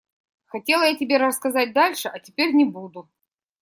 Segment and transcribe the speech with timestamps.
[0.47, 3.07] Хотела я тебе рассказать дальше, а теперь не буду.